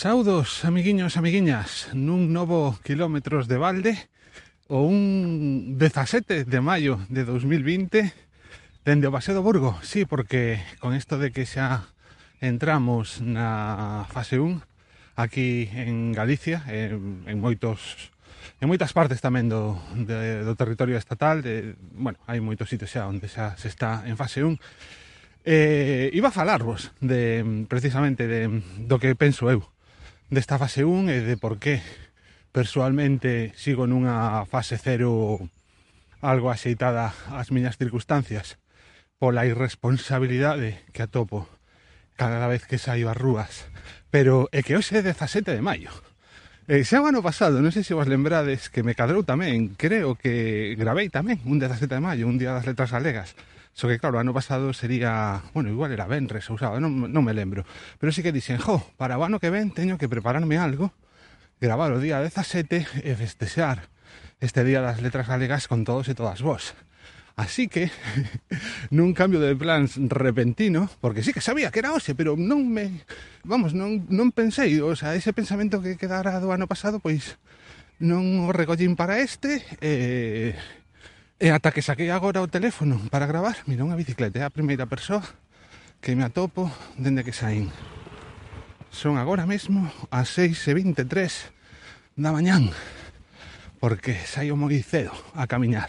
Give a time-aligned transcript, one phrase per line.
[0.00, 4.08] Saudos, amiguiños, amiguiñas, nun novo quilómetros de balde
[4.64, 8.08] o un 17 de maio de 2020
[8.80, 9.76] dende o Paseo do Burgo.
[9.84, 11.92] Sí, porque con isto de que xa
[12.40, 14.64] entramos na fase 1
[15.20, 18.08] aquí en Galicia, en, en moitos
[18.64, 23.04] en moitas partes tamén do, de, do territorio estatal, de, bueno, hai moitos sitios xa
[23.04, 24.56] onde xa se está en fase 1,
[25.44, 29.60] eh, iba a falarvos de, precisamente de, do que penso eu
[30.30, 31.82] desta fase 1 e de por qué.
[32.54, 35.42] Persoalmente sigo nunha fase 0
[36.22, 38.58] algo axeitada ás miñas circunstancias
[39.18, 41.50] pola irresponsabilidade que atopo
[42.14, 43.66] cada vez que saio ás rúas.
[44.14, 45.90] Pero é que hoxe é 17 de maio.
[46.70, 50.14] E xa o ano pasado, non sei se vos lembrades que me cadrou tamén, creo
[50.14, 53.34] que gravei tamén un 17 de maio, un día das letras galegas.
[53.72, 57.32] So que, claro, ano pasado sería, bueno, igual era Benres ou sábado, non, non me
[57.32, 57.64] lembro.
[57.96, 60.92] Pero sí que dixen, jo, para o ano que ven teño que prepararme algo,
[61.60, 63.88] gravar o día 17 e festexar
[64.40, 66.74] este día das letras galegas con todos e todas vos.
[67.40, 67.88] Así que,
[68.92, 73.06] nun cambio de plans repentino, porque sí que sabía que era hoxe, pero non me...
[73.46, 77.40] Vamos, non, non pensei, o sea, ese pensamento que quedara do ano pasado, pois
[78.00, 80.56] non o recollín para este, eh,
[81.40, 84.84] E ata que saquei agora o teléfono para gravar, mira unha bicicleta, é a primeira
[84.84, 85.24] persoa
[86.04, 86.68] que me atopo
[87.00, 87.72] dende que saín.
[88.92, 92.68] Son agora mesmo as 6 e 23 da mañán,
[93.80, 95.88] porque saio moi cedo a camiñar.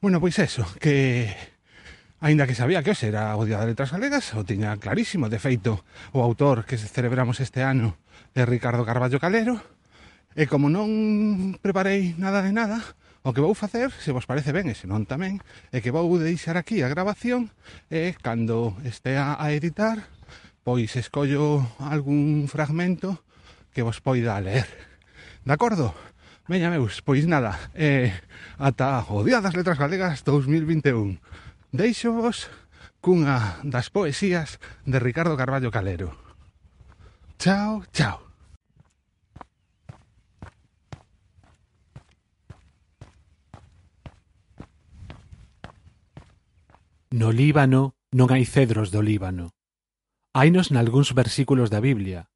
[0.00, 1.36] Bueno, pois eso, que
[2.24, 5.36] Ainda que sabía que hoxe era o Día das Letras Galegas, o tiña clarísimo, de
[5.36, 5.84] feito,
[6.16, 8.00] o autor que celebramos este ano
[8.32, 9.60] é Ricardo Carballo Calero,
[10.32, 12.80] e como non preparei nada de nada,
[13.28, 16.08] O que vou facer, se vos parece ben e se non tamén, é que vou
[16.16, 17.52] deixar aquí a grabación
[17.92, 20.08] e cando estea a editar,
[20.64, 23.20] pois escollo algún fragmento
[23.76, 24.64] que vos poida ler.
[25.44, 25.92] De acordo?
[26.48, 28.16] Veña, meus, pois nada, eh,
[28.56, 31.20] ata o Día das Letras Galegas 2021.
[31.68, 32.48] Deixo vos
[33.04, 34.56] cunha das poesías
[34.88, 36.16] de Ricardo Carballo Calero.
[37.36, 38.27] Chao, chao.
[47.18, 49.50] No Líbano non hai cedros do Líbano.
[50.38, 52.30] Hainos nalgúns versículos da Biblia.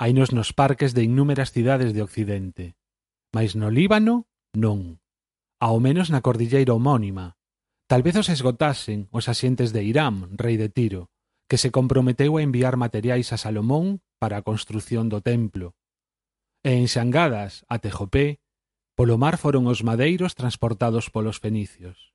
[0.00, 2.72] Hainos nos parques de innúmeras cidades de Occidente.
[3.36, 4.24] Mais no Líbano,
[4.56, 4.96] non.
[5.60, 7.36] Ao menos na cordilleira homónima.
[7.84, 11.12] Talvez os esgotasen os asientes de Irán, rei de Tiro,
[11.44, 15.76] que se comprometeu a enviar materiais a Salomón para a construción do templo.
[16.64, 18.40] E en Xangadas, a Tejopé,
[18.96, 22.13] polo mar foron os madeiros transportados polos fenicios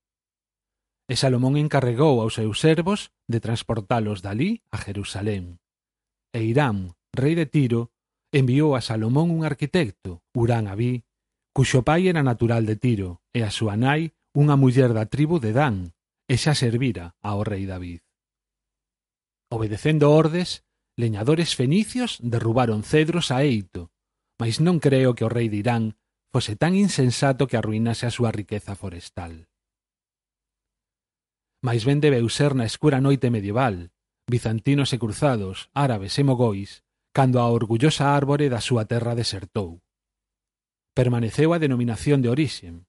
[1.10, 5.58] e Salomón encarregou aos seus servos de transportalos dalí a Jerusalén.
[6.30, 7.90] E Irán, rei de Tiro,
[8.30, 11.02] enviou a Salomón un arquitecto, Urán Abí,
[11.50, 15.50] cuxo pai era natural de Tiro e a súa nai unha muller da tribu de
[15.50, 15.98] Dan,
[16.30, 18.06] e xa servira ao rei David.
[19.50, 20.62] Obedecendo ordes,
[20.94, 23.90] leñadores fenicios derrubaron cedros a eito,
[24.38, 25.98] mais non creo que o rei de Irán
[26.30, 29.49] fose tan insensato que arruinase a súa riqueza forestal
[31.62, 33.92] mais ben debeu ser na escura noite medieval,
[34.30, 39.84] bizantinos e cruzados, árabes e mogois, cando a orgullosa árbore da súa terra desertou.
[40.96, 42.88] Permaneceu a denominación de orixen.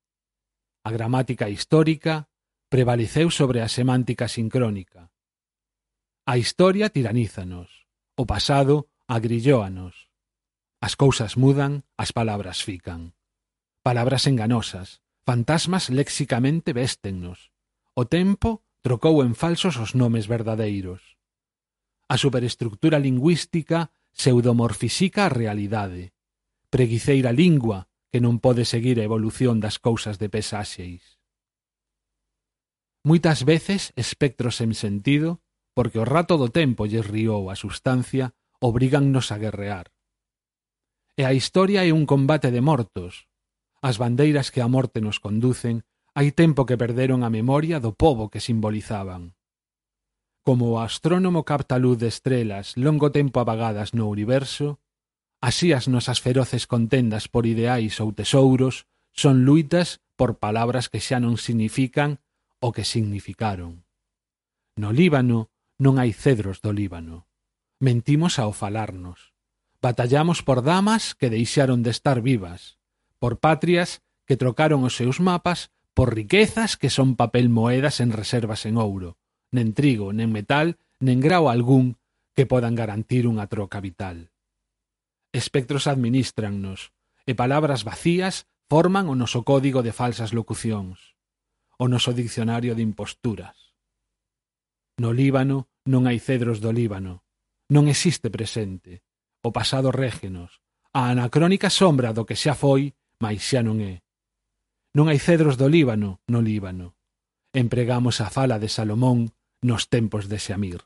[0.86, 2.30] A gramática histórica
[2.70, 5.10] prevaleceu sobre a semántica sincrónica.
[6.26, 10.12] A historia tiranízanos, o pasado agrillóanos.
[10.80, 13.18] As cousas mudan, as palabras fican.
[13.82, 17.50] Palabras enganosas, fantasmas léxicamente véstennos,
[18.00, 21.20] O tempo trocou en falsos os nomes verdadeiros.
[22.08, 26.16] A superestructura lingüística pseudomorfisica a realidade.
[26.72, 31.20] Preguiceira lingua que non pode seguir a evolución das cousas de pesaxeis.
[33.04, 35.44] Moitas veces espectros sen sentido,
[35.76, 38.32] porque o rato do tempo lles riou a sustancia,
[38.64, 39.92] obrígannos a guerrear.
[41.20, 43.28] E a historia é un combate de mortos.
[43.84, 45.84] As bandeiras que a morte nos conducen
[46.14, 49.38] hai tempo que perderon a memoria do pobo que simbolizaban.
[50.42, 54.80] Como o astrónomo capta luz de estrelas longo tempo apagadas no universo,
[55.38, 61.22] así as nosas feroces contendas por ideais ou tesouros son luitas por palabras que xa
[61.22, 62.18] non significan
[62.58, 63.86] o que significaron.
[64.76, 65.48] No Líbano
[65.80, 67.28] non hai cedros do Líbano.
[67.80, 69.32] Mentimos ao falarnos.
[69.80, 72.76] Batallamos por damas que deixaron de estar vivas,
[73.16, 78.64] por patrias que trocaron os seus mapas por riquezas que son papel moedas en reservas
[78.66, 79.18] en ouro,
[79.50, 81.98] nen trigo, nen metal, nen grao algún
[82.34, 84.30] que podan garantir unha troca vital.
[85.34, 86.94] Espectros administrannos,
[87.26, 91.18] e palabras vacías forman o noso código de falsas locucións,
[91.76, 93.74] o noso diccionario de imposturas.
[94.98, 97.26] No Líbano non hai cedros do Líbano,
[97.70, 99.02] non existe presente,
[99.42, 100.62] o pasado régenos,
[100.94, 104.02] a anacrónica sombra do que xa foi, mais xa non é
[104.96, 106.98] Non hai cedros do Líbano no Líbano.
[107.54, 109.30] Empregamos a fala de Salomón
[109.62, 110.82] nos tempos de Xamir.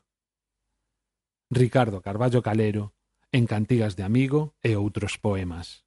[1.49, 2.93] Ricardo Carballo Calero,
[3.31, 5.84] en Cantigas de Amigo e outros poemas.